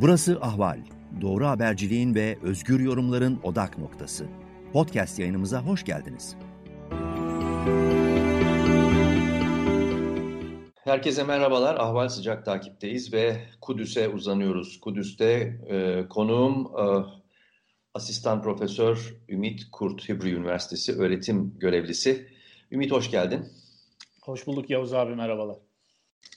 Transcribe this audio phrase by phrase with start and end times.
[0.00, 0.78] Burası Ahval.
[1.20, 4.26] Doğru haberciliğin ve özgür yorumların odak noktası.
[4.72, 6.36] Podcast yayınımıza hoş geldiniz.
[10.84, 11.74] Herkese merhabalar.
[11.74, 14.80] Ahval sıcak takipteyiz ve Kudüs'e uzanıyoruz.
[14.80, 16.84] Kudüs'te e, konuğum e,
[17.94, 22.28] asistan profesör Ümit Kurt Hibri Üniversitesi öğretim görevlisi.
[22.70, 23.52] Ümit hoş geldin.
[24.22, 25.65] Hoş bulduk Yavuz abi merhabalar.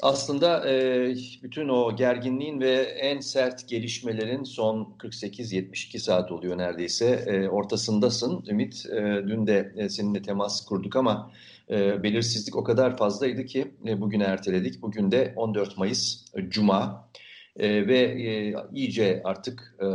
[0.02, 7.50] Aslında e, bütün o gerginliğin ve en sert gelişmelerin son 48-72 saat oluyor neredeyse e,
[7.50, 8.44] ortasındasın.
[8.50, 11.32] Ümit e, dün de e, seninle temas kurduk ama
[11.70, 14.82] e, belirsizlik o kadar fazlaydı ki e, bugüne erteledik.
[14.82, 17.10] Bugün de 14 Mayıs e, Cuma
[17.56, 19.88] e, ve e, iyice artık e,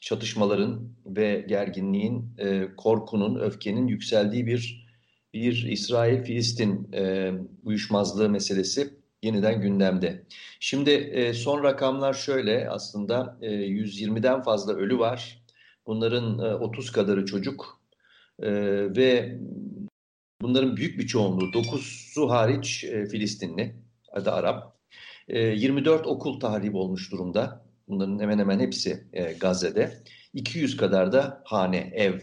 [0.00, 4.85] çatışmaların ve gerginliğin, e, korkunun, öfkenin yükseldiği bir
[5.36, 7.32] bir İsrail-Filistin e,
[7.64, 10.26] uyuşmazlığı meselesi yeniden gündemde.
[10.60, 15.42] Şimdi e, son rakamlar şöyle aslında e, 120'den fazla ölü var.
[15.86, 17.80] Bunların e, 30 kadarı çocuk
[18.38, 18.50] e,
[18.96, 19.38] ve
[20.42, 23.76] bunların büyük bir çoğunluğu 9'su hariç e, Filistinli,
[24.12, 24.76] adı Arap.
[25.28, 27.66] E, 24 okul tahrip olmuş durumda.
[27.88, 30.02] Bunların hemen hemen hepsi e, Gazze'de.
[30.32, 32.20] 200 kadar da hane, ev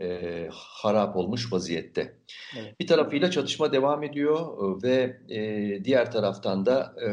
[0.00, 2.16] e, harap olmuş vaziyette.
[2.58, 2.80] Evet.
[2.80, 7.06] Bir tarafıyla çatışma devam ediyor e, ve e, diğer taraftan da e,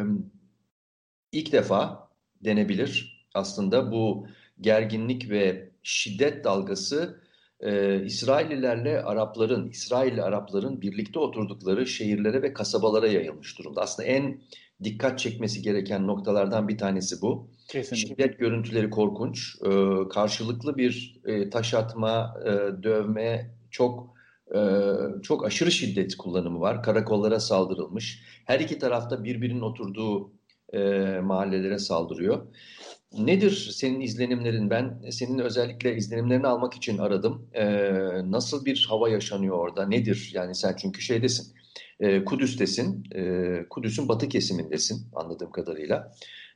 [1.31, 2.09] ilk defa
[2.43, 4.27] denebilir aslında bu
[4.61, 7.21] gerginlik ve şiddet dalgası
[7.59, 13.81] e, İsraillilerle Arapların, İsrailli Arapların birlikte oturdukları şehirlere ve kasabalara yayılmış durumda.
[13.81, 14.41] Aslında en
[14.83, 17.49] dikkat çekmesi gereken noktalardan bir tanesi bu.
[17.67, 18.07] Kesinlikle.
[18.07, 19.55] Şiddet görüntüleri korkunç.
[19.65, 19.69] Ee,
[20.09, 24.15] karşılıklı bir e, taş atma, e, dövme, çok
[24.55, 24.59] e,
[25.23, 26.83] çok aşırı şiddet kullanımı var.
[26.83, 28.21] Karakollara saldırılmış.
[28.45, 30.31] Her iki tarafta birbirinin oturduğu
[30.73, 30.79] e,
[31.23, 32.47] mahallelere saldırıyor.
[33.17, 34.69] Nedir senin izlenimlerin?
[34.69, 37.49] Ben senin özellikle izlenimlerini almak için aradım.
[37.53, 37.65] E,
[38.31, 39.87] nasıl bir hava yaşanıyor orada?
[39.87, 40.31] Nedir?
[40.33, 41.55] Yani sen çünkü şeydesin
[41.99, 46.11] e, Kudüs'tesin, e, Kudüs'ün batı kesimindesin anladığım kadarıyla.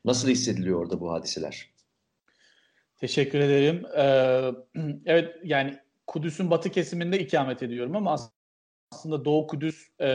[0.06, 1.70] Nasıl hissediliyor orada bu hadiseler?
[2.98, 3.86] Teşekkür ederim.
[3.98, 4.52] Ee,
[5.06, 5.78] evet yani
[6.08, 8.18] Kudüs'ün batı kesiminde ikamet ediyorum ama
[8.92, 10.08] aslında Doğu Kudüs e,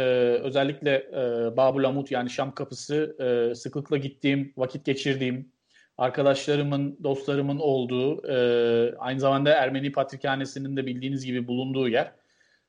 [0.42, 5.52] özellikle e, Babul Amut yani Şam kapısı e, sıklıkla gittiğim, vakit geçirdiğim,
[5.98, 12.12] arkadaşlarımın, dostlarımın olduğu, e, aynı zamanda Ermeni Patrikhanesi'nin de bildiğiniz gibi bulunduğu yer.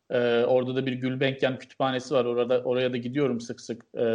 [0.10, 2.26] Ee, orada da bir Gülbenken kütüphanesi var.
[2.26, 4.06] Orada oraya da gidiyorum sık sık e,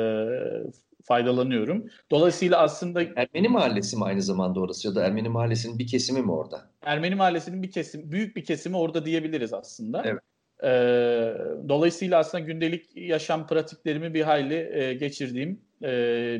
[1.04, 1.86] faydalanıyorum.
[2.10, 6.32] Dolayısıyla aslında Ermeni mahallesi mi aynı zamanda orası ya da Ermeni mahallesinin bir kesimi mi
[6.32, 6.70] orada?
[6.82, 10.02] Ermeni mahallesinin bir kesim, büyük bir kesimi orada diyebiliriz aslında.
[10.04, 10.20] Evet.
[10.62, 11.34] Ee,
[11.68, 15.88] dolayısıyla aslında gündelik yaşam pratiklerimi bir hayli e, geçirdiğim e,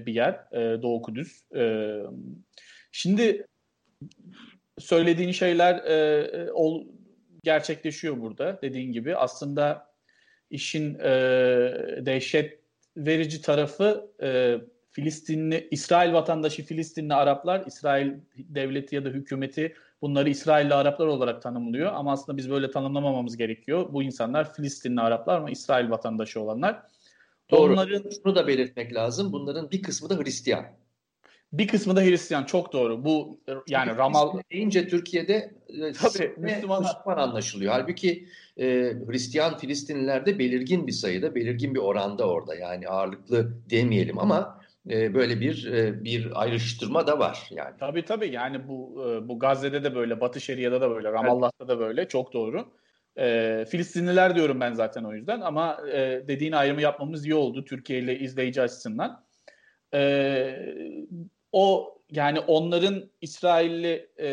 [0.07, 1.43] bir yer e, Doğu Kudüs.
[1.55, 1.95] E,
[2.93, 3.47] şimdi
[4.79, 6.87] söylediğin şeyler e, e ol,
[7.45, 9.17] gerçekleşiyor burada dediğin gibi.
[9.17, 9.91] Aslında
[10.51, 11.11] işin e,
[12.07, 12.60] dehşet
[12.97, 14.59] verici tarafı e,
[14.91, 21.93] Filistinli, İsrail vatandaşı Filistinli Araplar, İsrail devleti ya da hükümeti bunları İsrailli Araplar olarak tanımlıyor.
[21.95, 23.93] Ama aslında biz böyle tanımlamamamız gerekiyor.
[23.93, 26.83] Bu insanlar Filistinli Araplar ama İsrail vatandaşı olanlar.
[27.51, 27.73] Doğru.
[27.73, 28.11] Onların...
[28.23, 29.33] Şunu da belirtmek lazım.
[29.33, 30.65] Bunların bir kısmı da Hristiyan.
[31.53, 33.05] Bir kısmı da Hristiyan çok doğru.
[33.05, 35.55] Bu yani Ramal deyince Türkiye'de
[36.03, 37.73] Tabii, Müslüman, Müslüman anlaşılıyor.
[37.73, 38.27] Halbuki
[38.57, 38.67] e,
[39.07, 42.55] Hristiyan Filistinlilerde belirgin bir sayıda, belirgin bir oranda orada.
[42.55, 44.61] Yani ağırlıklı demeyelim ama
[44.91, 47.77] e, böyle bir e, bir ayrıştırma da var yani.
[47.81, 48.29] Tabii tabii.
[48.29, 52.09] Yani bu e, bu Gazze'de de böyle, Batı Şeria'da da böyle, Ramallah'ta da böyle.
[52.09, 52.69] Çok doğru.
[53.19, 57.99] E, Filistinliler diyorum ben zaten o yüzden ama e, dediğin ayrımı yapmamız iyi oldu Türkiye
[57.99, 59.25] ile izleyici açısından.
[59.95, 60.75] E,
[61.53, 64.29] o yani onların İsrailli e,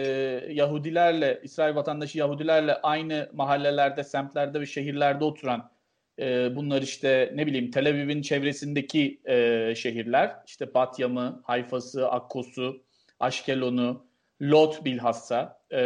[0.50, 5.72] Yahudilerle, İsrail vatandaşı Yahudilerle aynı mahallelerde, semtlerde ve şehirlerde oturan
[6.20, 12.84] e, bunlar işte ne bileyim Tel Aviv'in çevresindeki e, şehirler, işte Batyam'ı, Hayfa'sı, Akkos'u,
[13.20, 14.08] Aşkelon'u,
[14.42, 15.80] Lot bilhassa e,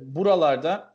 [0.00, 0.94] buralarda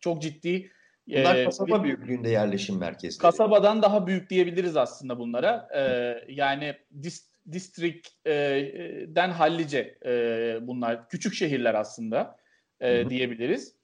[0.00, 0.70] çok ciddi
[1.08, 3.22] Bunlar e, kasaba büyüklüğünde yerleşim merkezleri.
[3.22, 5.68] Kasabadan daha büyük diyebiliriz aslında bunlara.
[5.76, 11.08] E, yani dis, District'den hallice e, bunlar.
[11.08, 12.36] Küçük şehirler aslında
[12.80, 13.74] e, diyebiliriz.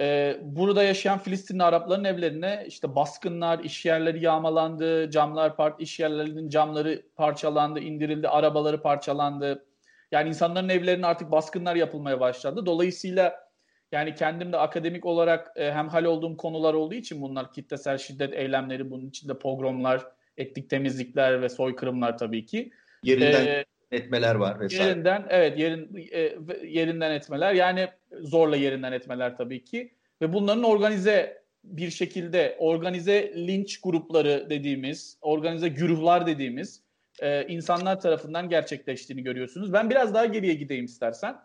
[0.00, 6.48] E, burada yaşayan Filistinli Arapların evlerine işte baskınlar, iş yerleri yağmalandı, camlar, part, iş yerlerinin
[6.48, 9.64] camları parçalandı, indirildi, arabaları parçalandı.
[10.12, 12.66] Yani insanların evlerine artık baskınlar yapılmaya başladı.
[12.66, 13.48] Dolayısıyla
[13.92, 18.90] yani kendim de akademik olarak e, hemhal olduğum konular olduğu için bunlar kitlesel şiddet eylemleri,
[18.90, 20.06] bunun içinde pogromlar,
[20.36, 22.70] etnik temizlikler ve soykırımlar tabii ki.
[23.02, 24.88] Yerinden ee, etmeler var vesaire.
[24.88, 26.34] Yerinden evet yerin e,
[26.66, 27.88] yerinden etmeler yani
[28.20, 29.92] zorla yerinden etmeler tabii ki
[30.22, 36.82] ve bunların organize bir şekilde organize linç grupları dediğimiz, organize güruhlar dediğimiz
[37.20, 39.72] e, insanlar tarafından gerçekleştiğini görüyorsunuz.
[39.72, 41.36] Ben biraz daha geriye gideyim istersen.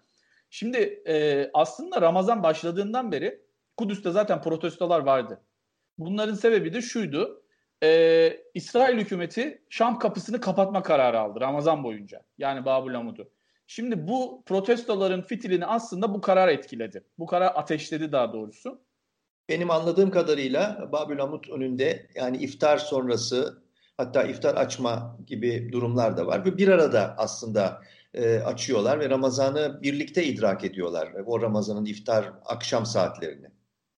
[0.49, 0.77] Şimdi
[1.07, 3.41] e, aslında Ramazan başladığından beri
[3.77, 5.41] Kudüs'te zaten protestolar vardı.
[5.97, 7.42] Bunların sebebi de şuydu.
[7.83, 12.21] E, İsrail hükümeti Şam kapısını kapatma kararı aldı Ramazan boyunca.
[12.37, 13.29] Yani Babul Amud'u.
[13.67, 17.03] Şimdi bu protestoların fitilini aslında bu karar etkiledi.
[17.19, 18.81] Bu karar ateşledi daha doğrusu.
[19.49, 23.63] Benim anladığım kadarıyla Babül Amut önünde yani iftar sonrası
[23.97, 26.45] hatta iftar açma gibi durumlar da var.
[26.45, 27.81] Ve bir arada aslında
[28.13, 31.13] e, açıyorlar ve Ramazan'ı birlikte idrak ediyorlar.
[31.25, 33.47] O Ramazan'ın iftar akşam saatlerini.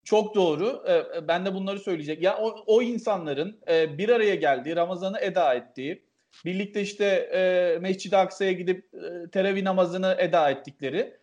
[0.05, 0.85] Çok doğru.
[0.89, 2.23] E, ben de bunları söyleyecek.
[2.23, 6.03] Ya o, o insanların e, bir araya geldiği, Ramazan'ı eda ettiği,
[6.45, 11.15] birlikte işte e, Mescid-i Aksa'ya gidip e, teravih namazını eda ettikleri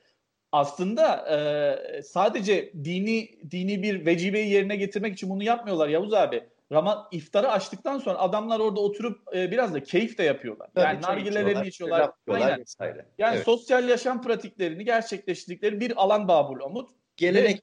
[0.51, 6.43] aslında e, sadece dini dini bir vecibeyi yerine getirmek için bunu yapmıyorlar Yavuz abi.
[6.71, 10.69] Rama iftarı açtıktan sonra adamlar orada oturup e, biraz da keyif de yapıyorlar.
[10.75, 12.11] Tabii, yani nargilelerini içiyorlar.
[12.29, 12.59] Aynen.
[12.59, 13.05] Vesaire.
[13.17, 13.45] Yani evet.
[13.45, 16.89] sosyal yaşam pratiklerini gerçekleştirdikleri bir alan Babul Umut.
[17.17, 17.61] Gelenek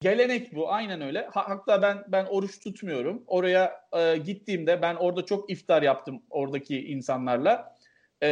[0.00, 1.28] Gelenek bu aynen öyle.
[1.30, 3.24] Hatta ben ben oruç tutmuyorum.
[3.26, 7.76] Oraya e, gittiğimde ben orada çok iftar yaptım oradaki insanlarla.
[8.22, 8.28] E,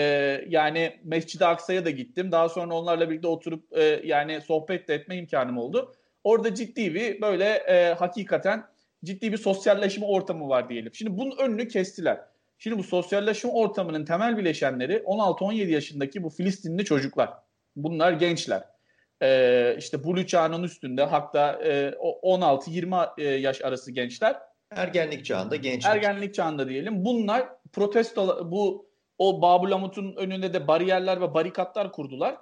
[0.49, 2.33] yani Mescid-i Aksa'ya da gittim.
[2.33, 5.95] Daha sonra onlarla birlikte oturup e, yani sohbet de etme imkanım oldu.
[6.25, 8.65] Orada ciddi bir böyle e, hakikaten
[9.05, 10.95] ciddi bir sosyalleşme ortamı var diyelim.
[10.95, 12.21] Şimdi bunun önünü kestiler.
[12.59, 17.31] Şimdi bu sosyalleşme ortamının temel bileşenleri 16-17 yaşındaki bu Filistinli çocuklar.
[17.77, 18.78] Bunlar gençler.
[19.23, 24.37] Ee, işte Blue çağının üstünde hatta e, 16-20 e, yaş arası gençler.
[24.71, 25.87] Ergenlik çağında genç.
[25.87, 27.05] Ergenlik çağında diyelim.
[27.05, 28.89] Bunlar protesto bu
[29.19, 32.37] o Babulamut'un önünde de bariyerler ve barikatlar kurdular.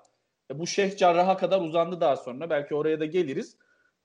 [0.50, 2.50] E, bu Şeyh Cerrah'a kadar uzandı daha sonra.
[2.50, 3.56] Belki oraya da geliriz.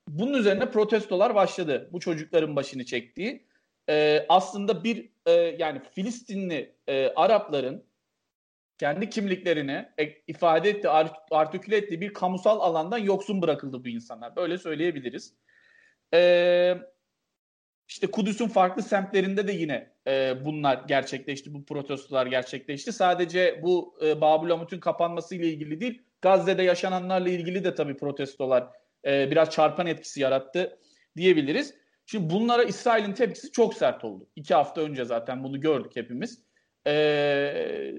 [0.08, 1.88] Bunun üzerine protestolar başladı.
[1.92, 3.46] Bu çocukların başını çektiği.
[3.88, 7.84] E, aslında bir e, yani Filistinli e, Arapların
[8.82, 10.88] kendi kimliklerini e, ifade etti,
[11.30, 14.36] artiküle ettiği bir kamusal alandan yoksun bırakıldı bu insanlar.
[14.36, 15.34] Böyle söyleyebiliriz.
[16.14, 16.74] Ee,
[17.88, 22.92] işte Kudüs'ün farklı semtlerinde de yine e, bunlar gerçekleşti, bu protestolar gerçekleşti.
[22.92, 28.68] Sadece bu e, Babül Amut'un kapanması ile ilgili değil, Gazze'de yaşananlarla ilgili de tabii protestolar
[29.06, 30.78] e, biraz çarpan etkisi yarattı
[31.16, 31.74] diyebiliriz.
[32.06, 34.28] Şimdi bunlara İsrail'in tepkisi çok sert oldu.
[34.36, 36.44] İki hafta önce zaten bunu gördük hepimiz.
[36.86, 37.94] Ee,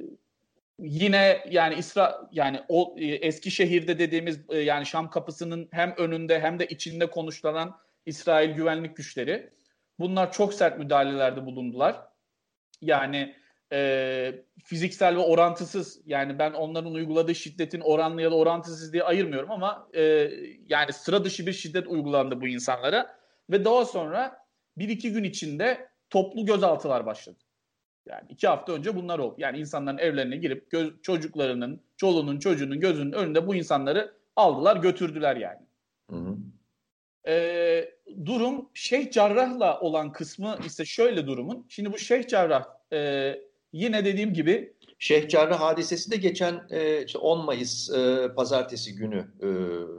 [0.79, 6.39] yine yani İsra yani o e, eski şehirde dediğimiz e, yani Şam kapısının hem önünde
[6.39, 9.53] hem de içinde konuşlanan İsrail güvenlik güçleri
[9.99, 12.01] bunlar çok sert müdahalelerde bulundular.
[12.81, 13.35] Yani
[13.71, 19.51] e, fiziksel ve orantısız yani ben onların uyguladığı şiddetin oranlı ya da orantısız diye ayırmıyorum
[19.51, 20.31] ama e,
[20.69, 23.15] yani sıra dışı bir şiddet uygulandı bu insanlara
[23.49, 24.37] ve daha sonra
[24.77, 27.42] bir iki gün içinde toplu gözaltılar başladı.
[28.09, 29.35] Yani iki hafta önce bunlar oldu.
[29.38, 35.61] Yani insanların evlerine girip göz, çocuklarının, çoluğunun, çocuğunun gözünün önünde bu insanları aldılar götürdüler yani.
[36.09, 36.38] Hı hı.
[37.27, 37.89] Ee,
[38.25, 41.65] durum Şeyh Cerrah'la olan kısmı ise şöyle durumun.
[41.69, 43.35] Şimdi bu Şeyh Cerrah e,
[43.73, 49.27] yine dediğim gibi Şeyh Cerrah hadisesi de geçen e, işte 10 Mayıs e, pazartesi günü
[49.41, 49.48] e,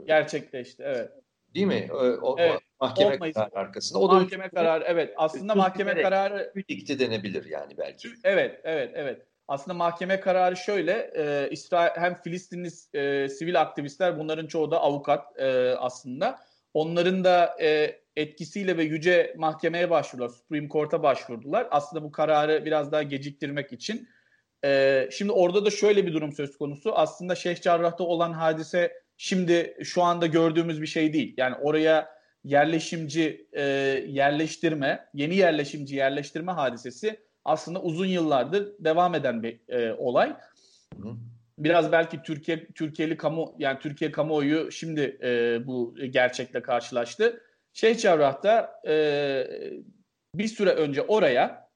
[0.07, 0.83] gerçekleşti.
[0.85, 1.11] Evet.
[1.55, 1.89] Değil mi?
[1.91, 2.59] O, o, evet.
[2.81, 3.99] Mahkeme Mayıs, kararı arkasında.
[3.99, 5.13] O mahkeme da kararı evet.
[5.17, 8.09] Aslında mahkeme kararı dikti denebilir yani belki.
[8.23, 9.21] Evet, evet, evet.
[9.47, 15.39] Aslında mahkeme kararı şöyle, e, İsrail hem Filistinli e, sivil aktivistler bunların çoğu da avukat
[15.39, 16.39] e, aslında.
[16.73, 21.67] Onların da e, etkisiyle ve yüce mahkemeye başvurdular, Supreme Court'a başvurdular.
[21.71, 24.09] Aslında bu kararı biraz daha geciktirmek için.
[24.65, 26.95] E, şimdi orada da şöyle bir durum söz konusu.
[26.95, 31.33] Aslında Şeyh Cerrah'ta olan hadise şimdi şu anda gördüğümüz bir şey değil.
[31.37, 32.14] Yani oraya
[32.45, 33.63] yerleşimci e,
[34.07, 40.35] yerleştirme, yeni yerleşimci yerleştirme hadisesi aslında uzun yıllardır devam eden bir e, olay.
[41.57, 47.41] Biraz belki Türkiye Türkiye'li kamu yani Türkiye kamuoyu şimdi e, bu gerçekle karşılaştı.
[47.73, 48.93] Şeyh Cerrah'ta e,
[50.35, 51.69] bir süre önce oraya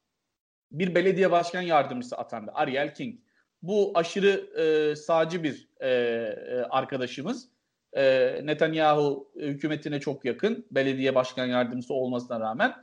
[0.71, 2.51] bir belediye başkan yardımcısı atandı.
[2.53, 3.19] Ariel King.
[3.61, 7.49] Bu aşırı e, sağcı bir e, e arkadaşımız
[7.93, 12.75] e, Netanyahu hükümetine çok yakın belediye başkan yardımcısı olmasına rağmen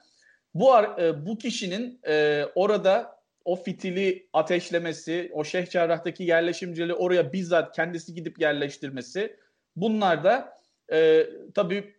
[0.55, 7.77] bu e, bu kişinin e, orada o fitili ateşlemesi, o Şeyh Cerrah'taki yerleşimciliği oraya bizzat
[7.77, 9.37] kendisi gidip yerleştirmesi
[9.77, 10.57] bunlar da
[10.93, 11.97] e, tabii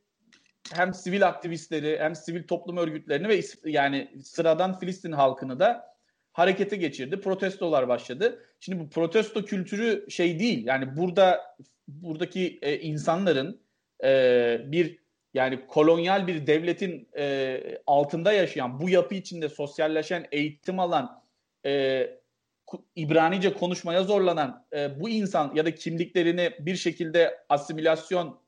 [0.73, 5.97] hem sivil aktivistleri hem sivil toplum örgütlerini ve yani sıradan Filistin halkını da
[6.33, 7.21] harekete geçirdi.
[7.21, 8.43] Protestolar başladı.
[8.59, 10.65] Şimdi bu protesto kültürü şey değil.
[10.65, 11.55] Yani burada
[11.87, 13.61] buradaki e, insanların
[14.03, 14.99] e, bir
[15.33, 21.23] yani kolonyal bir devletin e, altında yaşayan, bu yapı içinde sosyalleşen, eğitim alan,
[21.65, 22.03] e,
[22.95, 28.39] İbranice konuşmaya zorlanan e, bu insan ya da kimliklerini bir şekilde asimilasyon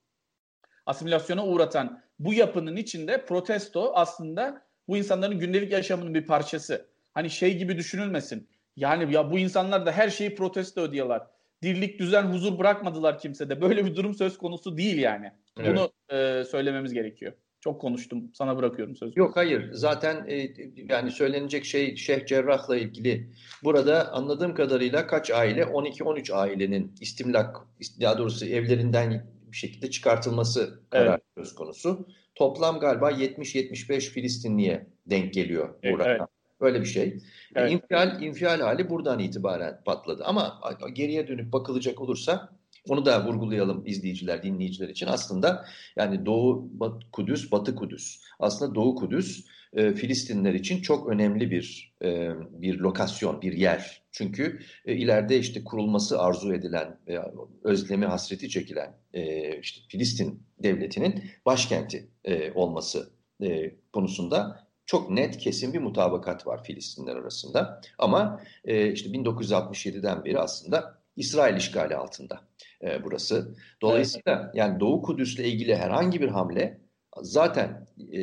[0.85, 6.89] asimilasyona uğratan bu yapının içinde protesto aslında bu insanların gündelik yaşamının bir parçası.
[7.13, 8.49] Hani şey gibi düşünülmesin.
[8.75, 11.27] Yani ya bu insanlar da her şeyi protesto ediyorlar.
[11.63, 13.61] Dirlik, düzen, huzur bırakmadılar kimsede.
[13.61, 15.31] Böyle bir durum söz konusu değil yani.
[15.59, 15.69] Evet.
[15.69, 17.33] Bunu e, söylememiz gerekiyor.
[17.61, 18.31] Çok konuştum.
[18.33, 19.19] Sana bırakıyorum sözü.
[19.19, 19.73] Yok hayır.
[19.73, 23.29] Zaten e, yani söylenecek şey Şeyh Cerrah'la ilgili.
[23.63, 25.61] Burada anladığım kadarıyla kaç aile?
[25.61, 27.57] 12-13 ailenin istimlak,
[28.01, 31.21] daha doğrusu evlerinden bir şekilde çıkartılması kararı evet.
[31.37, 32.07] söz konusu.
[32.35, 36.27] Toplam galiba 70-75 Filistinliye denk geliyor bu evet, rakam.
[36.61, 37.17] Böyle bir şey.
[37.55, 37.71] Evet.
[37.71, 40.23] İnfial, infial hali buradan itibaren patladı.
[40.25, 40.61] Ama
[40.93, 42.49] geriye dönüp bakılacak olursa
[42.89, 45.07] onu da vurgulayalım izleyiciler, dinleyiciler için.
[45.07, 48.21] Aslında yani Doğu Bat, Kudüs, Batı Kudüs.
[48.39, 54.01] Aslında Doğu Kudüs e, Filistinler için çok önemli bir e, bir lokasyon, bir yer.
[54.11, 57.17] Çünkü e, ileride işte kurulması arzu edilen, e,
[57.63, 63.09] özlemi hasreti çekilen e, işte Filistin devletinin başkenti e, olması
[63.43, 67.81] e, konusunda çok net kesin bir mutabakat var Filistinler arasında.
[67.97, 72.41] Ama e, işte 1967'den beri aslında İsrail işgali altında
[72.83, 73.55] e, burası.
[73.81, 74.55] Dolayısıyla evet.
[74.55, 76.81] yani Doğu Kudüs'le ilgili herhangi bir hamle
[77.21, 78.21] zaten e,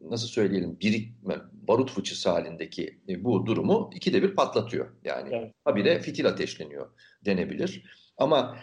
[0.00, 1.14] nasıl söyleyelim bir
[1.52, 4.88] barut fıçısı halindeki e, bu durumu ikide bir patlatıyor.
[5.04, 5.52] Yani evet.
[5.64, 6.90] habire fitil ateşleniyor
[7.24, 7.84] denebilir.
[8.16, 8.58] Ama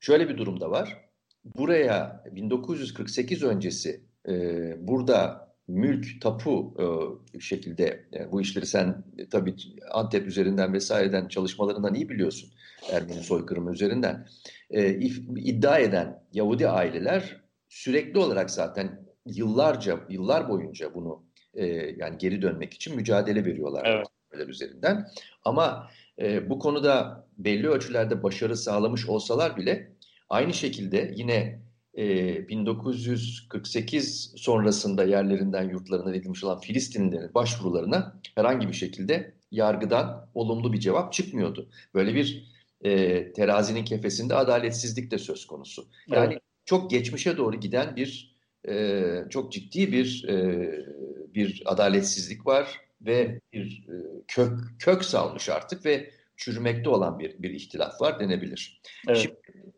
[0.00, 1.10] şöyle bir durum da var.
[1.44, 4.32] Buraya 1948 öncesi e,
[4.88, 6.74] burada mülk, tapu
[7.34, 9.54] e, şekilde yani bu işleri sen e, tabii
[9.90, 12.50] Antep üzerinden vesaireden çalışmalarından iyi biliyorsun.
[12.92, 14.26] Ermeni soykırımı üzerinden.
[14.70, 14.94] E,
[15.36, 21.66] iddia eden Yahudi aileler sürekli olarak zaten yıllarca, yıllar boyunca bunu e,
[21.96, 24.48] yani geri dönmek için mücadele veriyorlar evet.
[24.48, 25.08] üzerinden.
[25.44, 29.92] Ama e, bu konuda belli ölçülerde başarı sağlamış olsalar bile
[30.28, 31.62] aynı şekilde yine
[31.98, 40.80] e, 1948 sonrasında yerlerinden yurtlarına edilmiş olan Filistinlilerin başvurularına herhangi bir şekilde yargıdan olumlu bir
[40.80, 41.68] cevap çıkmıyordu.
[41.94, 45.88] Böyle bir e, terazinin kefesinde adaletsizlik de söz konusu.
[46.08, 46.42] Yani evet.
[46.64, 48.36] çok geçmişe doğru giden bir
[48.68, 50.68] e, çok ciddi bir e,
[51.34, 53.94] bir adaletsizlik var ve bir e,
[54.28, 58.80] kök kök salmış artık ve çürümekte olan bir bir ihtilaf var denebilir.
[59.08, 59.18] Evet.
[59.18, 59.71] Şimdi,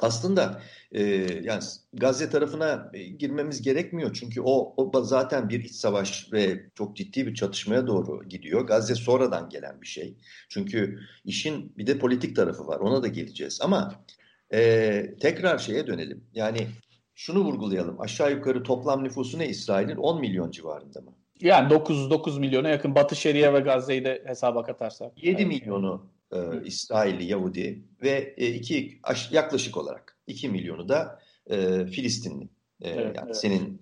[0.00, 0.60] aslında
[0.92, 1.02] e,
[1.42, 1.62] yani
[1.92, 7.26] Gazze tarafına e, girmemiz gerekmiyor çünkü o, o zaten bir iç savaş ve çok ciddi
[7.26, 8.66] bir çatışmaya doğru gidiyor.
[8.66, 10.16] Gazze sonradan gelen bir şey.
[10.48, 12.80] Çünkü işin bir de politik tarafı var.
[12.80, 13.58] Ona da geleceğiz.
[13.62, 14.04] Ama
[14.52, 16.24] e, tekrar şeye dönelim.
[16.34, 16.66] Yani
[17.14, 18.00] şunu vurgulayalım.
[18.00, 19.96] Aşağı yukarı toplam nüfusu ne İsrail'in?
[19.96, 21.12] 10 milyon civarında mı?
[21.40, 25.24] Yani 9 9 milyona yakın Batı Şeria ve Gazze'yi de hesaba katarsak.
[25.24, 25.46] 7 evet.
[25.46, 32.48] milyonu e, İsrailli Yahudi ve e, iki yaklaşık olarak 2 milyonu da e, Filistinli.
[32.80, 33.36] E, evet, yani evet.
[33.36, 33.80] senin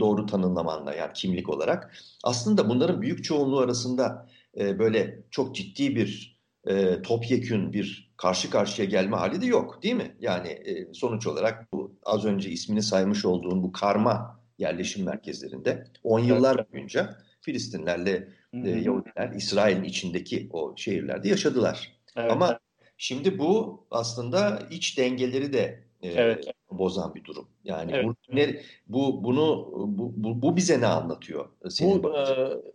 [0.00, 1.94] doğru tanımlamanla yani kimlik olarak.
[2.24, 8.88] Aslında bunların büyük çoğunluğu arasında e, böyle çok ciddi bir e, topyekün bir karşı karşıya
[8.88, 10.16] gelme hali de yok değil mi?
[10.20, 16.18] Yani e, sonuç olarak bu az önce ismini saymış olduğun bu karma yerleşim merkezlerinde 10
[16.18, 21.92] yıllar boyunca Filistinlerle e, Yahudiler İsrail'in içindeki o şehirlerde yaşadılar.
[22.16, 22.30] Evet.
[22.30, 22.58] Ama
[22.96, 26.46] şimdi bu aslında iç dengeleri de e, evet.
[26.70, 27.48] bozan bir durum.
[27.64, 28.04] Yani evet.
[28.04, 31.48] bu, ne, bu bunu bu, bu, bu bize ne anlatıyor?
[31.68, 32.24] Senin bu, e,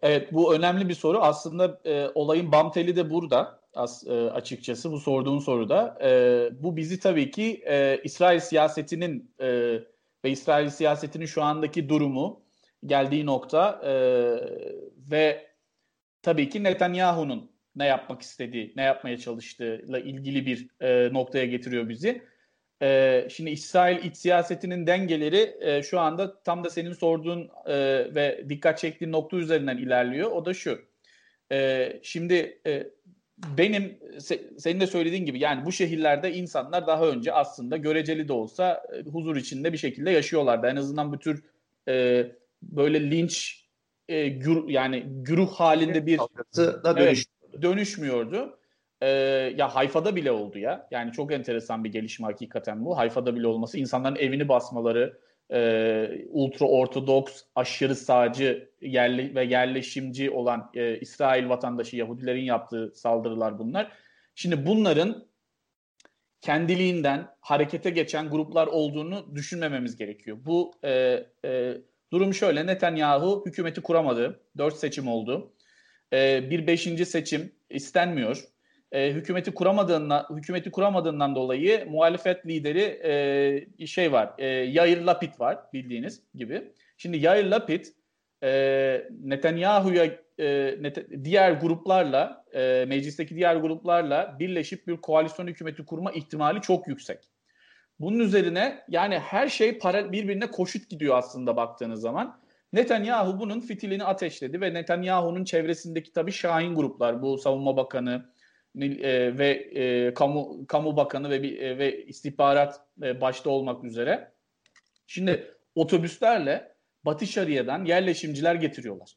[0.02, 1.20] evet bu önemli bir soru.
[1.20, 5.98] Aslında e, olayın bam teli de burada as, e, açıkçası bu sorduğun soruda.
[6.04, 9.48] E, bu bizi tabii ki e, İsrail siyasetinin e,
[10.26, 12.42] ve İsrail siyasetinin şu andaki durumu
[12.86, 13.94] geldiği nokta e,
[15.12, 15.53] ve
[16.24, 22.22] tabii ki Netanyahu'nun ne yapmak istediği, ne yapmaya çalıştığıyla ilgili bir e, noktaya getiriyor bizi.
[22.82, 27.76] E, şimdi İsrail iç siyasetinin dengeleri e, şu anda tam da senin sorduğun e,
[28.16, 30.32] ve dikkat çektiğin nokta üzerinden ilerliyor.
[30.32, 30.82] O da şu.
[31.52, 32.88] E, şimdi e,
[33.58, 38.34] benim se, senin de söylediğin gibi yani bu şehirlerde insanlar daha önce aslında göreceli de
[38.34, 40.68] olsa e, huzur içinde bir şekilde yaşıyorlardı.
[40.68, 41.44] En azından bu tür
[41.88, 42.26] e,
[42.62, 43.63] böyle linç
[44.08, 46.20] e, gür, yani güruh halinde bir
[46.86, 47.26] evet,
[47.62, 48.60] dönüşmüyordu.
[49.02, 49.08] Ee,
[49.58, 50.88] ya Hayfa'da bile oldu ya.
[50.92, 52.98] Yani çok enteresan bir gelişme hakikaten bu.
[52.98, 55.20] Hayfa'da bile olması, insanların evini basmaları,
[55.54, 63.60] e, ultra ortodoks, aşırı sağcı yerli ve yerleşimci olan e, İsrail vatandaşı Yahudilerin yaptığı saldırılar
[63.60, 63.92] bunlar.
[64.36, 65.28] Şimdi bunların
[66.42, 70.38] kendiliğinden harekete geçen gruplar olduğunu düşünmememiz gerekiyor.
[70.42, 71.78] Bu e, e,
[72.14, 74.40] durum şöyle Netanyahu hükümeti kuramadı.
[74.58, 75.54] Dört seçim oldu.
[76.14, 78.54] E, bir beşinci seçim istenmiyor
[78.94, 83.00] e, hükümeti kuramadığından hükümeti kuramadığından dolayı muhalefet lideri
[83.80, 84.34] e, şey var.
[84.38, 86.72] E, Yair Lapid var bildiğiniz gibi.
[86.98, 87.86] Şimdi Yair Lapid
[88.44, 90.06] e, Netanyahu'ya
[90.40, 96.88] e, net, diğer gruplarla e, meclisteki diğer gruplarla birleşip bir koalisyon hükümeti kurma ihtimali çok
[96.88, 97.20] yüksek.
[98.00, 102.40] Bunun üzerine yani her şey para, birbirine koşut gidiyor aslında baktığınız zaman.
[102.74, 108.34] Netanyahu bunun fitilini ateşledi ve Netanyahu'nun çevresindeki tabii şahin gruplar bu savunma bakanı,
[108.82, 114.32] e, ve e, kamu kamu bakanı ve e, ve istihbarat e, başta olmak üzere
[115.08, 119.16] şimdi otobüslerle Batı Şaria'dan yerleşimciler getiriyorlar.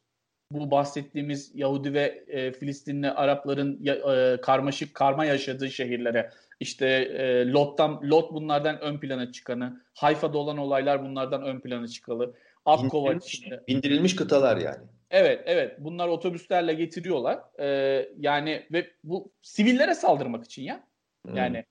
[0.51, 7.99] Bu bahsettiğimiz Yahudi ve e, Filistinli Arapların e, karmaşık karma yaşadığı şehirlere işte e, Lot'tan
[8.03, 12.35] Lot bunlardan ön plana çıkanı, Hayfa'da olan olaylar bunlardan ön plana çıkalı.
[12.65, 14.83] Akkova bindirilmiş, bindirilmiş kıtalar yani.
[15.11, 15.75] Evet, evet.
[15.79, 17.39] Bunlar otobüslerle getiriyorlar.
[17.59, 20.87] Ee, yani ve bu sivillere saldırmak için ya.
[21.25, 21.35] Hmm.
[21.35, 21.65] Yani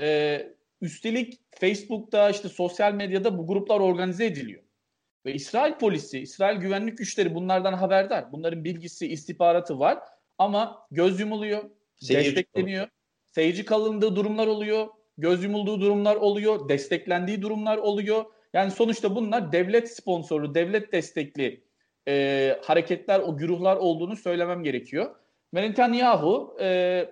[0.00, 0.46] e,
[0.80, 4.62] üstelik Facebook'ta işte sosyal medyada bu gruplar organize ediliyor.
[5.26, 8.32] Ve İsrail polisi, İsrail güvenlik güçleri bunlardan haberdar.
[8.32, 9.98] Bunların bilgisi, istihbaratı var
[10.38, 12.82] ama göz yumuluyor, Seyirci destekleniyor.
[12.82, 12.90] Olur.
[13.34, 14.86] Seyirci kalındığı durumlar oluyor,
[15.18, 18.24] göz yumulduğu durumlar oluyor, desteklendiği durumlar oluyor.
[18.52, 21.64] Yani sonuçta bunlar devlet sponsoru, devlet destekli
[22.08, 25.14] e, hareketler, o güruhlar olduğunu söylemem gerekiyor.
[25.54, 27.08] Ve Netanyahu e,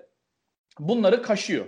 [0.78, 1.66] bunları kaşıyor.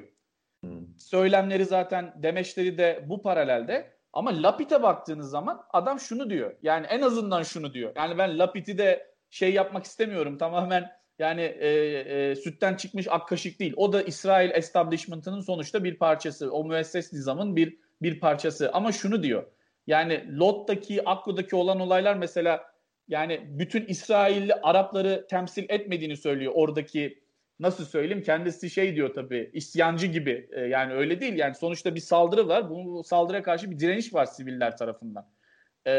[0.65, 0.99] Hmm.
[0.99, 3.93] Söylemleri zaten demeçleri de bu paralelde.
[4.13, 6.55] Ama Lapid'e baktığınız zaman adam şunu diyor.
[6.63, 7.93] Yani en azından şunu diyor.
[7.97, 10.39] Yani ben Lapid'i de şey yapmak istemiyorum.
[10.39, 13.75] Tamamen yani e, e, sütten çıkmış ak kaşık değil.
[13.77, 16.53] O da İsrail establishment'ının sonuçta bir parçası.
[16.53, 18.71] O müesses nizamın bir bir parçası.
[18.73, 19.47] Ama şunu diyor.
[19.87, 22.65] Yani Lot'taki, Akku'daki olan olaylar mesela
[23.09, 27.23] yani bütün İsrailli Arapları temsil etmediğini söylüyor oradaki
[27.61, 32.01] nasıl söyleyeyim kendisi şey diyor tabii isyancı gibi e, yani öyle değil yani sonuçta bir
[32.01, 35.27] saldırı var bu saldırıya karşı bir direniş var siviller tarafından.
[35.87, 35.93] E,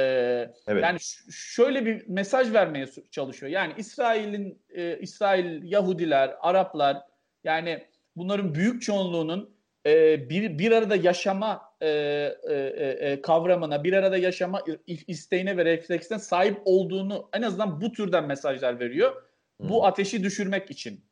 [0.67, 0.83] evet.
[0.83, 0.99] Yani
[1.31, 6.97] şöyle bir mesaj vermeye çalışıyor yani İsrail'in e, İsrail Yahudiler Araplar
[7.43, 13.93] yani bunların büyük çoğunluğunun e, bir, bir arada yaşama e, e, e, e, kavramına, bir
[13.93, 19.23] arada yaşama isteğine ve refleksine sahip olduğunu en azından bu türden mesajlar veriyor.
[19.59, 19.69] Hmm.
[19.69, 21.05] Bu ateşi düşürmek için,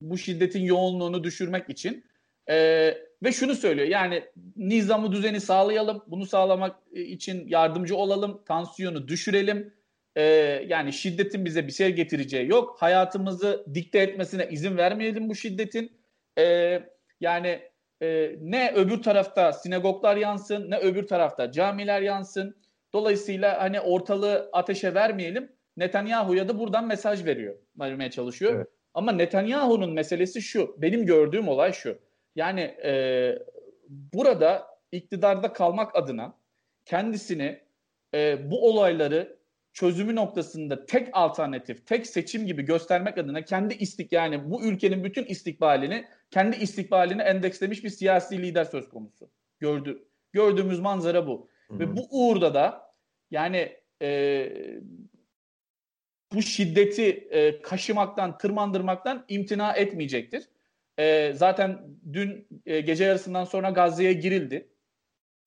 [0.00, 2.04] bu şiddetin yoğunluğunu düşürmek için
[2.50, 2.56] e,
[3.22, 4.24] ve şunu söylüyor yani
[4.56, 9.74] nizamı düzeni sağlayalım, bunu sağlamak için yardımcı olalım, tansiyonu düşürelim.
[10.16, 10.22] E,
[10.68, 12.76] yani şiddetin bize bir şey getireceği yok.
[12.78, 15.92] Hayatımızı dikte etmesine izin vermeyelim bu şiddetin.
[16.38, 16.80] E,
[17.20, 17.60] yani
[18.02, 22.56] e, ne öbür tarafta sinagoglar yansın ne öbür tarafta camiler yansın.
[22.92, 25.52] Dolayısıyla hani ortalığı ateşe vermeyelim.
[25.76, 28.54] Netanyahu'ya da buradan mesaj veriyor, vermeye çalışıyor.
[28.54, 28.68] Evet.
[28.94, 31.98] Ama Netanyahu'nun meselesi şu, benim gördüğüm olay şu.
[32.36, 33.38] Yani e,
[33.88, 36.38] burada iktidarda kalmak adına
[36.84, 37.60] kendisini
[38.14, 39.36] e, bu olayları
[39.72, 45.24] çözümü noktasında tek alternatif, tek seçim gibi göstermek adına kendi istik yani bu ülkenin bütün
[45.24, 49.30] istikbalini kendi istikbalini endekslemiş bir siyasi lider söz konusu.
[49.60, 51.48] Gördü, gördüğümüz manzara bu.
[51.68, 51.78] Hı-hı.
[51.78, 52.94] Ve bu uğurda da
[53.30, 54.48] yani e,
[56.32, 60.44] bu şiddeti e, kaşımaktan, tırmandırmaktan imtina etmeyecektir.
[60.98, 61.80] E, zaten
[62.12, 64.68] dün e, gece yarısından sonra Gazze'ye girildi.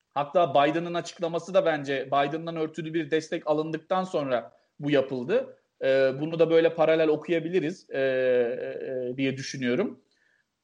[0.09, 5.57] Hatta Biden'ın açıklaması da bence Biden'dan örtülü bir destek alındıktan sonra bu yapıldı.
[5.83, 9.99] E, bunu da böyle paralel okuyabiliriz e, e, diye düşünüyorum.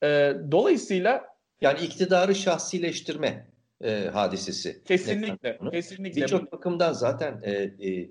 [0.04, 1.26] E, dolayısıyla
[1.62, 3.48] yani iktidarı şahsileştirme
[3.82, 4.84] e, hadisesi.
[4.84, 6.22] Kesinlikle, kesinlikle.
[6.22, 8.10] Birçok bakımdan zaten e, e,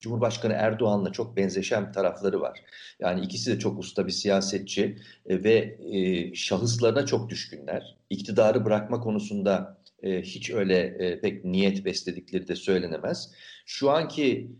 [0.00, 2.64] Cumhurbaşkanı Erdoğan'la çok benzeşen tarafları var.
[3.00, 7.96] Yani ikisi de çok usta bir siyasetçi e, ve e, şahıslarına çok düşkünler.
[8.10, 13.32] İktidarı bırakma konusunda e, hiç öyle pek niyet besledikleri de söylenemez.
[13.66, 14.50] Şu anki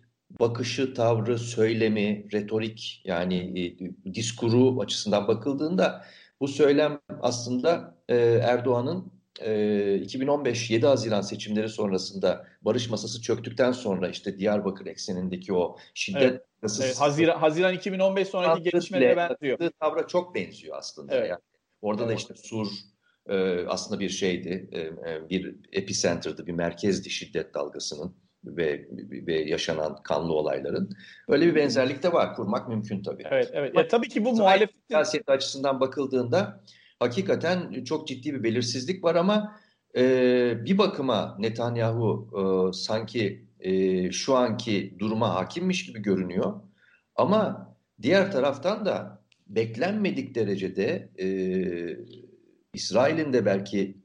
[0.40, 3.76] bakışı, tavrı, söylemi, retorik yani
[4.14, 6.04] diskuru açısından bakıldığında
[6.40, 14.38] bu söylem aslında Erdoğan'ın e, 2015 7 Haziran seçimleri sonrasında barış masası çöktükten sonra işte
[14.38, 16.42] Diyarbakır eksenindeki o şiddet evet.
[16.80, 17.00] evet.
[17.00, 19.58] Haziran, Haziran 2015 sonraki gelişmelere benziyor.
[19.80, 21.16] Tavra çok benziyor aslında.
[21.16, 21.30] Evet.
[21.30, 21.40] Yani.
[21.82, 22.10] Orada evet.
[22.10, 22.68] da işte Sur,
[23.28, 28.88] e, aslında bir şeydi, e, e, bir epicenter'dı, bir merkezdi şiddet dalgasının ve,
[29.26, 30.90] ve yaşanan kanlı olayların.
[31.28, 32.34] Öyle bir benzerlik de var.
[32.34, 33.22] Kurmak mümkün tabii.
[33.30, 33.74] Evet, evet.
[33.76, 36.60] Ya, tabii ki bu muhalefet siyaset açısından bakıldığında
[36.98, 39.60] hakikaten çok ciddi bir belirsizlik var ama
[39.96, 46.60] e, bir bakıma Netanyahu e, sanki e, şu anki duruma hakimmiş gibi görünüyor.
[47.16, 47.68] Ama
[48.02, 51.28] diğer taraftan da beklenmedik derecede e,
[52.74, 53.96] İsrail'in de belki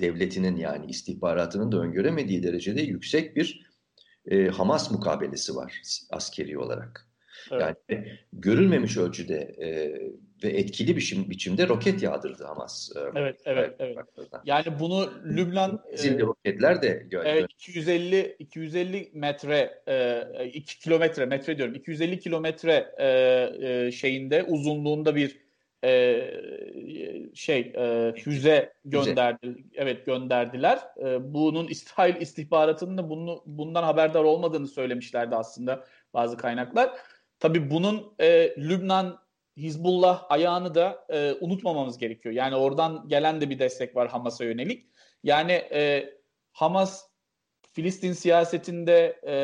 [0.00, 3.66] devletinin yani istihbaratının da öngöremediği derecede yüksek bir
[4.26, 7.08] e, Hamas mukabelesi var askeri olarak.
[7.50, 7.76] Evet.
[7.88, 9.66] Yani görülmemiş ölçüde e,
[10.44, 12.90] ve etkili biçim, biçimde roket yağdırdı Hamas.
[12.96, 13.98] E, evet, evet, evet.
[14.44, 17.28] Yani bunu Lübnan Zilli e, roketler de gördü.
[17.28, 21.74] Evet, 250 250 metre e, 2 kilometre metre diyorum.
[21.74, 23.06] 250 kilometre e,
[23.68, 25.44] e, şeyinde uzunluğunda bir
[25.84, 26.30] e,
[27.34, 29.46] şey e, füze gönderdi.
[29.46, 29.58] Füze.
[29.74, 30.78] Evet gönderdiler.
[31.04, 36.90] E, bunun İsrail istihbaratının da bunu, bundan haberdar olmadığını söylemişlerdi aslında bazı kaynaklar.
[37.38, 39.23] Tabii bunun e, Lübnan
[39.56, 42.34] Hizbullah ayağını da e, unutmamamız gerekiyor.
[42.34, 44.86] Yani oradan gelen de bir destek var Hamas'a yönelik.
[45.22, 46.10] Yani e,
[46.52, 47.04] Hamas
[47.72, 49.36] Filistin siyasetinde e,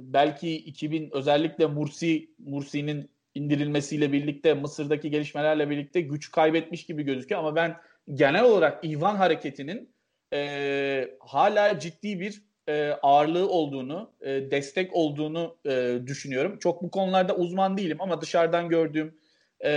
[0.00, 7.56] belki 2000 özellikle Mursi Mursi'nin indirilmesiyle birlikte Mısır'daki gelişmelerle birlikte güç kaybetmiş gibi gözüküyor ama
[7.56, 7.76] ben
[8.14, 9.94] genel olarak İvan hareketinin
[10.32, 16.58] e, hala ciddi bir e, ağırlığı olduğunu, e, destek olduğunu e, düşünüyorum.
[16.58, 19.18] Çok bu konularda uzman değilim ama dışarıdan gördüğüm
[19.64, 19.70] e,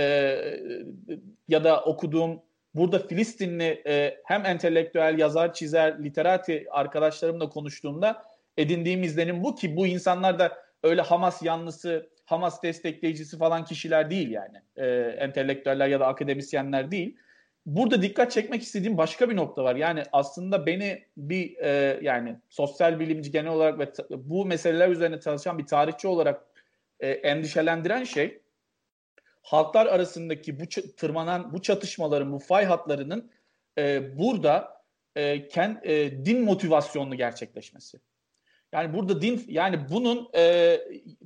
[1.48, 2.42] ya da okuduğum
[2.74, 8.22] burada Filistinli e, hem entelektüel, yazar, çizer, literati arkadaşlarımla konuştuğumda
[8.56, 14.30] edindiğim izlenim bu ki bu insanlar da öyle Hamas yanlısı, Hamas destekleyicisi falan kişiler değil
[14.30, 14.58] yani.
[14.76, 14.86] E,
[15.18, 17.16] entelektüeller ya da akademisyenler değil
[17.66, 19.76] burada dikkat çekmek istediğim başka bir nokta var.
[19.76, 25.58] Yani aslında beni bir e, yani sosyal bilimci genel olarak ve bu meseleler üzerine çalışan
[25.58, 26.44] bir tarihçi olarak
[27.00, 28.41] e, endişelendiren şey
[29.42, 30.64] halklar arasındaki bu
[30.96, 33.30] tırmanan bu çatışmaların, bu fay hatlarının
[33.78, 34.82] e, burada
[35.16, 38.00] e, kend, e, din motivasyonlu gerçekleşmesi.
[38.72, 40.78] Yani burada din yani bunun e,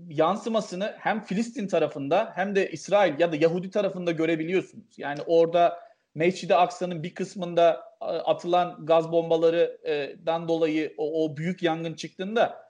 [0.09, 4.99] yansımasını hem Filistin tarafında hem de İsrail ya da Yahudi tarafında görebiliyorsunuz.
[4.99, 5.81] Yani orada
[6.15, 12.66] Mescid-i Aksa'nın bir kısmında atılan gaz bombalarından dolayı o, o büyük yangın çıktığında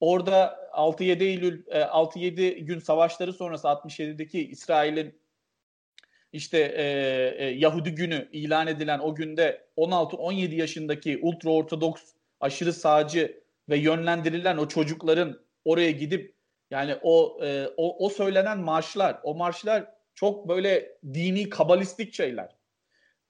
[0.00, 5.18] orada 6-7 Eylül 6-7 gün savaşları sonrası 67'deki İsrail'in
[6.32, 6.84] işte e,
[7.44, 12.02] e, Yahudi günü ilan edilen o günde 16-17 yaşındaki ultra ortodoks
[12.40, 16.34] aşırı sağcı ve yönlendirilen o çocukların oraya gidip
[16.70, 22.56] yani o e, o, o söylenen marşlar, o marşlar çok böyle dini kabalistik şeyler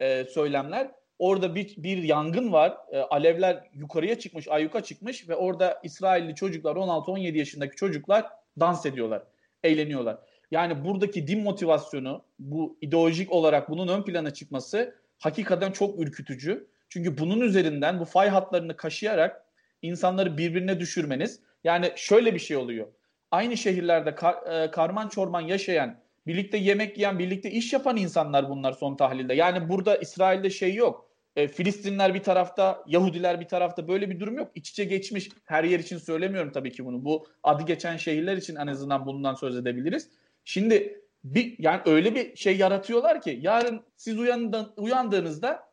[0.01, 0.91] e, söylemler.
[1.19, 2.77] Orada bir, bir yangın var.
[2.93, 8.27] E, alevler yukarıya çıkmış, ayyuka çıkmış ve orada İsrailli çocuklar 16-17 yaşındaki çocuklar
[8.61, 9.23] dans ediyorlar,
[9.63, 10.19] eğleniyorlar.
[10.51, 16.69] Yani buradaki din motivasyonu, bu ideolojik olarak bunun ön plana çıkması hakikaten çok ürkütücü.
[16.89, 19.45] Çünkü bunun üzerinden bu fay hatlarını kaşıyarak
[19.83, 22.87] insanları birbirine düşürmeniz yani şöyle bir şey oluyor.
[23.31, 28.73] Aynı şehirlerde kar, e, karman çorman yaşayan Birlikte yemek yiyen, birlikte iş yapan insanlar bunlar
[28.73, 29.35] son tahlilde.
[29.35, 31.11] Yani burada İsrail'de şey yok.
[31.37, 34.51] E, Filistinler bir tarafta, Yahudiler bir tarafta böyle bir durum yok.
[34.55, 35.29] İç içe geçmiş.
[35.45, 37.05] Her yer için söylemiyorum tabii ki bunu.
[37.05, 40.11] Bu adı geçen şehirler için en azından bundan söz edebiliriz.
[40.45, 45.73] Şimdi bir yani öyle bir şey yaratıyorlar ki yarın siz uyandığın, uyandığınızda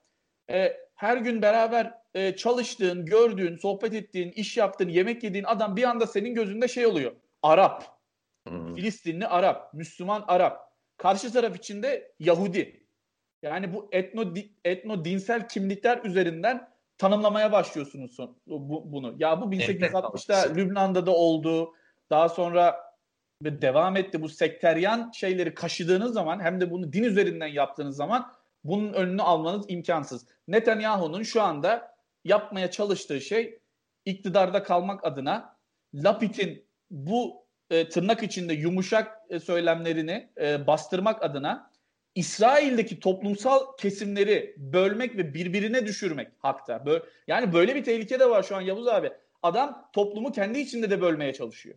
[0.49, 5.83] e, her gün beraber e, çalıştığın, gördüğün, sohbet ettiğin, iş yaptığın, yemek yediğin adam bir
[5.83, 7.11] anda senin gözünde şey oluyor.
[7.43, 8.00] Arap.
[8.47, 8.75] Hmm.
[8.75, 10.71] Filistinli Arap, Müslüman Arap.
[10.97, 12.87] Karşı taraf içinde Yahudi.
[13.41, 14.33] Yani bu etno
[14.65, 19.15] etno dinsel kimlikler üzerinden tanımlamaya başlıyorsunuz son, bu, bunu.
[19.17, 21.73] Ya bu 1860'da evet, Lübnan'da da oldu.
[22.09, 22.91] Daha sonra
[23.43, 28.31] devam etti bu sekteryan şeyleri kaşıdığınız zaman hem de bunu din üzerinden yaptığınız zaman
[28.63, 30.27] bunun önünü almanız imkansız.
[30.47, 33.59] Netanyahu'nun şu anda yapmaya çalıştığı şey
[34.05, 35.57] iktidarda kalmak adına
[35.93, 37.40] Lapid'in bu
[37.71, 41.71] e, tırnak içinde yumuşak e, söylemlerini e, bastırmak adına
[42.15, 46.85] İsrail'deki toplumsal kesimleri bölmek ve birbirine düşürmek hatta.
[46.85, 49.11] Böyle, yani böyle bir tehlike de var şu an Yavuz abi.
[49.43, 51.75] Adam toplumu kendi içinde de bölmeye çalışıyor.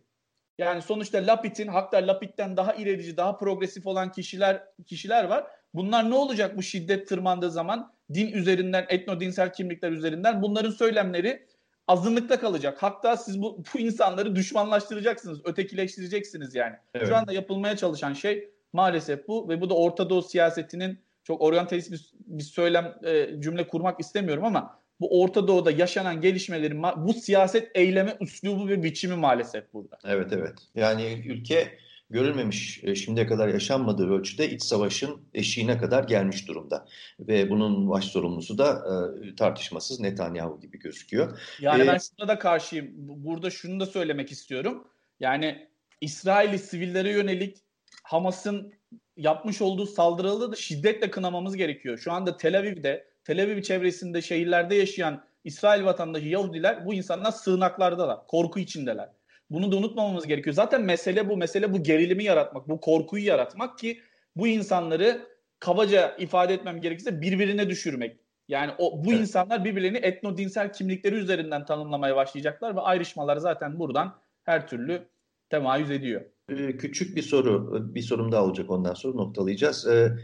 [0.57, 5.47] Yani sonuçta Lapid'in hatta Lapid'den daha ilerici, daha progresif olan kişiler kişiler var.
[5.73, 7.93] Bunlar ne olacak bu şiddet tırmandığı zaman?
[8.13, 11.45] Din üzerinden, etno dinsel kimlikler üzerinden bunların söylemleri
[11.87, 12.83] azınlıkta kalacak.
[12.83, 16.75] Hatta siz bu, bu insanları düşmanlaştıracaksınız, ötekileştireceksiniz yani.
[16.93, 17.07] Evet.
[17.07, 21.91] Şu anda yapılmaya çalışan şey maalesef bu ve bu da Orta Doğu siyasetinin çok oryantalist
[21.91, 27.71] bir, bir söylem e, cümle kurmak istemiyorum ama bu Orta Doğu'da yaşanan gelişmelerin bu siyaset
[27.75, 29.97] eyleme üslubu ve biçimi maalesef burada.
[30.05, 30.53] Evet evet.
[30.75, 31.77] Yani ülke
[32.09, 36.85] görülmemiş e, şimdiye kadar yaşanmadığı ölçüde iç savaşın eşiğine kadar gelmiş durumda.
[37.19, 38.83] Ve bunun baş sorumlusu da
[39.25, 41.39] e, tartışmasız Netanyahu gibi gözüküyor.
[41.59, 42.91] Yani ee, ben şuna da karşıyım.
[42.97, 44.87] Burada şunu da söylemek istiyorum.
[45.19, 45.67] Yani
[46.01, 47.57] İsrail'i sivillere yönelik
[48.03, 48.73] Hamas'ın
[49.17, 51.97] yapmış olduğu saldırıları da şiddetle kınamamız gerekiyor.
[51.97, 58.27] Şu anda Tel Aviv'de, Tel Aviv çevresinde şehirlerde yaşayan İsrail vatandaşı Yahudiler bu insanlar sığınaklardalar,
[58.27, 59.09] korku içindeler.
[59.49, 60.53] Bunu da unutmamamız gerekiyor.
[60.53, 63.99] Zaten mesele bu, mesele bu gerilimi yaratmak, bu korkuyu yaratmak ki
[64.35, 65.27] bu insanları
[65.59, 68.19] kabaca ifade etmem gerekirse birbirine düşürmek.
[68.47, 69.21] Yani o bu evet.
[69.21, 75.07] insanlar birbirlerini etno dinsel kimlikleri üzerinden tanımlamaya başlayacaklar ve ayrışmalar zaten buradan her türlü
[75.49, 76.21] temayüz ediyor.
[76.49, 79.87] Ee, küçük bir soru, bir sorum daha olacak ondan sonra noktalayacağız.
[79.87, 80.17] Ee,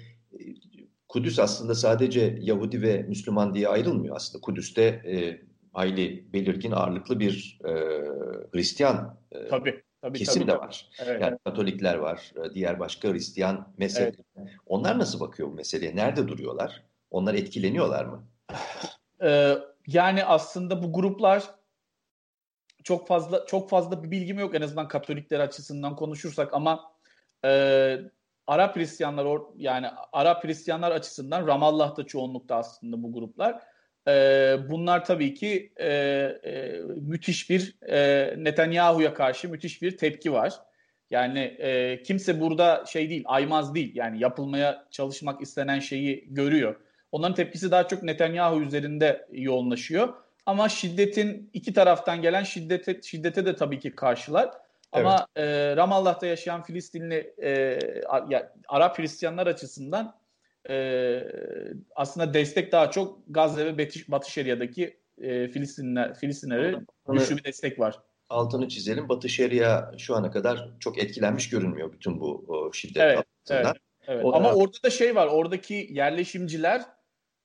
[1.08, 4.42] Kudüs aslında sadece Yahudi ve Müslüman diye ayrılmıyor aslında.
[4.42, 5.42] Kudüs'te e,
[5.74, 7.72] hayli belirgin ağırlıklı bir e,
[8.54, 10.90] Hristiyan e, tabii, tabii, kesim tabii, de var.
[11.06, 11.22] Evet.
[11.22, 14.26] Yani Katolikler var, e, diğer başka Hristiyan mezhepler.
[14.38, 14.50] Evet.
[14.66, 15.96] Onlar nasıl bakıyor bu meseleye?
[15.96, 16.84] Nerede duruyorlar?
[17.12, 18.28] Onlar etkileniyorlar mı?
[19.24, 19.58] Ee,
[19.88, 21.44] yani aslında bu gruplar
[22.84, 26.92] çok fazla çok fazla bir bilgim yok en azından Katolikler açısından konuşursak ama
[27.46, 27.98] e,
[28.48, 33.62] Arap Hristiyanlar yani Arap Hristiyanlar açısından Ramallah'ta çoğunlukta aslında bu gruplar.
[34.08, 34.12] E,
[34.70, 40.54] bunlar tabii ki e, e, müthiş bir e, Netanyahu'ya karşı müthiş bir tepki var.
[41.10, 43.92] Yani e, kimse burada şey değil, aymaz değil.
[43.96, 46.76] Yani yapılmaya çalışmak istenen şeyi görüyor.
[47.12, 50.14] Onların tepkisi daha çok Netanyahu üzerinde yoğunlaşıyor.
[50.46, 54.52] Ama şiddetin iki taraftan gelen şiddete, şiddete de tabii ki karşılar.
[54.92, 55.48] Ama evet.
[55.48, 57.50] e, Ramallah'ta yaşayan Filistinli e,
[58.30, 60.16] ya, Arap Hristiyanlar açısından
[60.70, 61.24] e,
[61.96, 67.80] aslında destek daha çok Gazze ve Batı, Batı Şeria'daki e, Filistinler, Filistinlere güçlü bir destek
[67.80, 68.00] var.
[68.30, 69.10] Altını çizelim.
[69.10, 73.70] Batı Şeria şu ana kadar çok etkilenmiş görünmüyor bütün bu o şiddet evet, altında.
[73.70, 74.26] Evet, evet.
[74.26, 75.28] O, Ama orada da şey var.
[75.28, 76.82] Oradaki yerleşimciler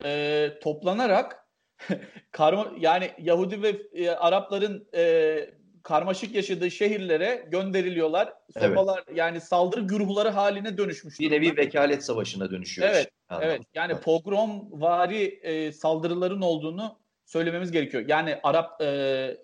[0.04, 1.46] e, toplanarak
[2.30, 5.55] karma yani Yahudi ve e, Arapların e,
[5.86, 8.32] karmaşık yaşadığı şehirlere gönderiliyorlar.
[8.60, 9.18] Sopalar evet.
[9.18, 11.20] yani saldırı güruhları haline dönüşmüş.
[11.20, 12.88] Bir nevi vekalet savaşına dönüşüyor.
[12.88, 13.10] Evet.
[13.30, 13.44] Işte.
[13.46, 13.62] Evet.
[13.74, 14.04] Yani evet.
[14.04, 18.04] pogrom vari e, saldırıların olduğunu söylememiz gerekiyor.
[18.08, 18.86] Yani Arap e,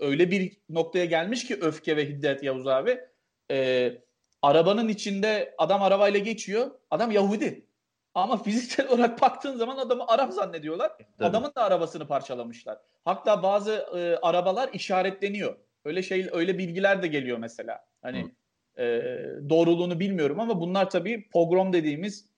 [0.01, 3.01] öyle bir noktaya gelmiş ki öfke ve hiddet Yavuz abi.
[3.51, 3.93] E,
[4.43, 6.71] arabanın içinde adam arabayla geçiyor.
[6.91, 7.67] Adam Yahudi.
[8.15, 10.93] Ama fiziksel olarak baktığın zaman adamı Arap zannediyorlar.
[11.19, 11.29] Tabii.
[11.29, 12.79] Adamın da arabasını parçalamışlar.
[13.05, 15.57] Hatta bazı e, arabalar işaretleniyor.
[15.85, 17.81] Öyle şey öyle bilgiler de geliyor mesela.
[18.03, 18.31] Hani
[18.79, 18.85] e,
[19.49, 22.32] doğruluğunu bilmiyorum ama bunlar tabii pogrom dediğimiz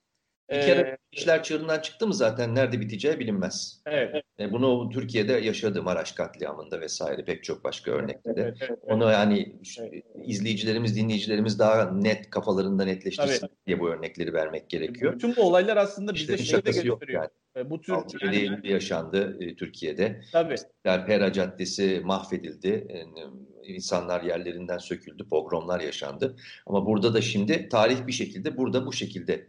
[0.49, 3.81] bir kere ee, işler çığırından çıktı mı zaten nerede biteceği bilinmez.
[3.85, 4.23] Evet.
[4.39, 8.41] E, bunu Türkiye'de yaşadı Maraş katliamında vesaire pek çok başka örnekte de.
[8.41, 10.03] Evet, evet, Onu yani evet.
[10.25, 13.67] izleyicilerimiz, dinleyicilerimiz daha net kafalarında netleştirsin evet.
[13.67, 15.13] diye bu örnekleri vermek gerekiyor.
[15.13, 17.01] Bütün bu olaylar aslında bize işte şeyi de gösteriyor.
[17.09, 17.29] Yani.
[17.57, 20.21] E, bu tür yani, yani, yaşandı e, Türkiye'de.
[20.31, 20.55] Tabii.
[20.85, 22.87] Yani Pera Caddesi mahvedildi.
[22.89, 23.31] Yani,
[23.63, 26.35] insanlar yerlerinden söküldü, pogromlar yaşandı.
[26.65, 29.47] Ama burada da şimdi tarih bir şekilde burada bu şekilde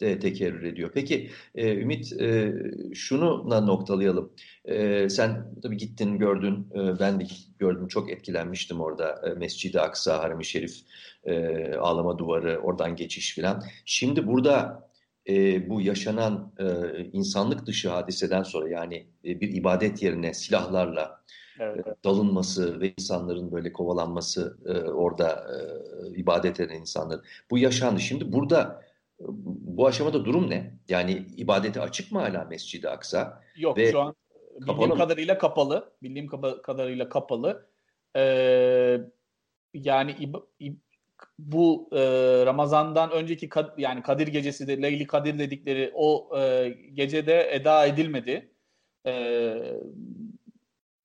[0.00, 0.90] de tekerrür ediyor.
[0.94, 2.54] Peki e, Ümit e,
[2.94, 4.32] şunu da noktalayalım.
[4.64, 7.24] E, sen tabii gittin gördün e, ben de
[7.58, 10.76] gördüm çok etkilenmiştim orada e, Mescid-i Aksa, Harem-i Şerif,
[11.24, 13.62] e, ağlama duvarı, oradan geçiş filan.
[13.84, 14.88] Şimdi burada
[15.28, 16.64] e, bu yaşanan e,
[17.12, 21.22] insanlık dışı hadiseden sonra yani e, bir ibadet yerine silahlarla
[21.60, 21.86] evet.
[21.86, 25.58] e, dalınması ve insanların böyle kovalanması e, orada e,
[26.16, 28.00] ibadet eden insanların bu yaşandı.
[28.00, 28.87] Şimdi burada
[29.20, 30.74] bu aşamada durum ne?
[30.88, 33.42] Yani ibadete açık mı hala Mescid-i Aksa?
[33.56, 34.14] Yok Ve şu an
[34.60, 35.92] bildiğim kadarıyla kapalı.
[36.02, 36.26] Bildiğim
[36.62, 37.68] kadarıyla kapalı.
[38.16, 39.00] Ee,
[39.74, 40.32] yani
[41.38, 42.00] bu e,
[42.46, 48.50] Ramazan'dan önceki kad, yani Kadir gecesi de Leyli Kadir dedikleri o e, gecede eda edilmedi.
[49.06, 49.54] E,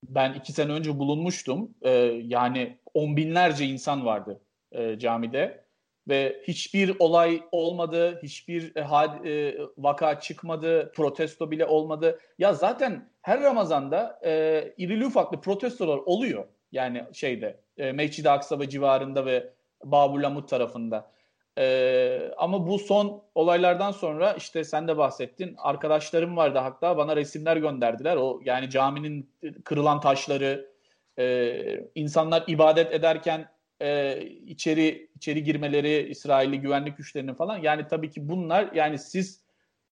[0.03, 1.75] ben iki sene önce bulunmuştum.
[1.81, 1.91] E,
[2.23, 5.62] yani on binlerce insan vardı e, camide
[6.07, 12.19] ve hiçbir olay olmadı, hiçbir e, e, vaka çıkmadı, protesto bile olmadı.
[12.39, 16.45] Ya zaten her Ramazan'da e, irili ufaklı protestolar oluyor.
[16.71, 19.49] Yani şeyde e, Mescid-i Aksa ve civarında ve
[19.83, 21.11] Babulamut tarafında.
[21.57, 25.55] E, ama bu son olaylardan sonra işte sen de bahsettin.
[25.57, 28.15] Arkadaşlarım vardı hatta bana resimler gönderdiler.
[28.15, 29.29] O yani caminin
[29.63, 30.73] kırılan taşları,
[31.19, 31.55] e,
[31.95, 33.49] insanlar ibadet ederken
[33.83, 39.43] e, içeri içeri girmeleri İsrailli güvenlik güçlerinin falan yani tabii ki bunlar yani siz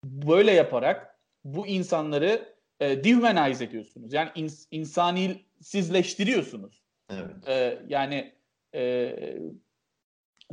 [0.05, 4.13] böyle yaparak bu insanları e, dehumanize ediyorsunuz.
[4.13, 6.83] Yani ins, insanisizleştiriyorsunuz.
[7.11, 7.49] Evet.
[7.49, 8.35] E, yani
[8.75, 9.17] e,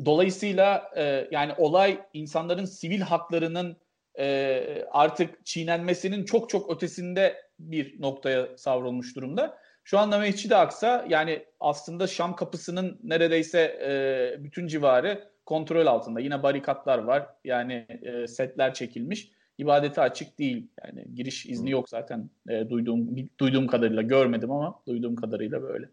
[0.06, 3.78] dolayısıyla e, yani olay insanların sivil haklarının
[4.20, 9.58] e, artık çiğnenmesinin çok çok ötesinde bir noktaya savrulmuş durumda.
[9.88, 16.20] Şu anda Mescid-i Aksa yani aslında Şam kapısının neredeyse e, bütün civarı kontrol altında.
[16.20, 17.28] Yine barikatlar var.
[17.44, 19.32] Yani e, setler çekilmiş.
[19.58, 20.68] İbadete açık değil.
[20.86, 25.90] Yani giriş izni yok zaten e, duyduğum duyduğum kadarıyla görmedim ama duyduğum kadarıyla böyle.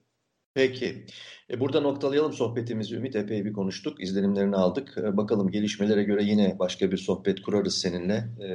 [0.55, 1.05] Peki.
[1.51, 3.17] E, burada noktalayalım sohbetimizi Ümit.
[3.17, 4.03] Epey bir konuştuk.
[4.03, 4.99] izlenimlerini aldık.
[4.99, 8.29] E, bakalım gelişmelere göre yine başka bir sohbet kurarız seninle.
[8.41, 8.49] E,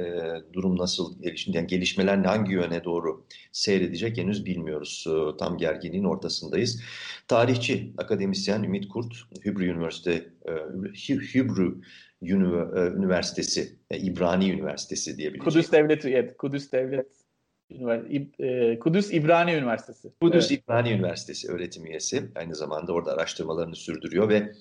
[0.52, 1.50] durum nasıl gelişti?
[1.54, 5.06] Yani gelişmeler hangi yöne doğru seyredecek henüz bilmiyoruz.
[5.08, 6.82] E, tam gerginliğin ortasındayız.
[7.28, 10.52] Tarihçi, akademisyen Ümit Kurt, Hübrü Üniversite, e,
[11.34, 11.80] Hübrü
[12.22, 12.32] e,
[12.96, 15.54] Üniversitesi, İbrani Üniversitesi diyebileceğiz.
[15.54, 16.36] Kudüs Devleti, evet.
[16.36, 17.19] Kudüs Devlet
[18.80, 20.12] Kudüs İbrani Üniversitesi.
[20.20, 20.62] Kudüs evet.
[20.62, 22.30] İbrani Üniversitesi öğretim üyesi.
[22.34, 24.52] Aynı zamanda orada araştırmalarını sürdürüyor ve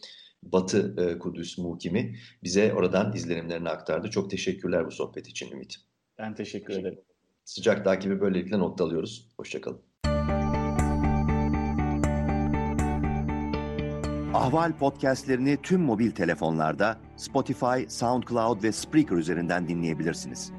[0.44, 4.10] Batı e, Kudüs muhkimi bize oradan izlenimlerini aktardı.
[4.10, 5.76] Çok teşekkürler bu sohbet için Ümit.
[6.18, 7.00] Ben teşekkür ederim.
[7.46, 9.30] Sıcak takibi böylelikle noktalıyoruz.
[9.38, 9.82] Hoşçakalın.
[14.34, 20.59] Ahval podcastlerini tüm mobil telefonlarda Spotify, SoundCloud ve Spreaker üzerinden dinleyebilirsiniz.